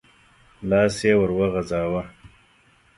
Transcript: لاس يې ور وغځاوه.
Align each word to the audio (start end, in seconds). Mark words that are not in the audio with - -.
لاس 0.69 0.95
يې 1.07 1.13
ور 1.19 1.31
وغځاوه. 1.37 2.03